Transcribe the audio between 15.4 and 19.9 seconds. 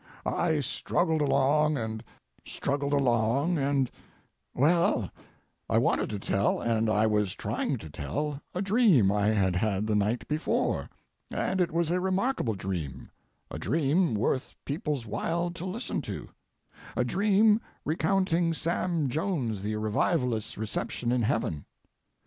to listen to, a dream recounting Sam Jones the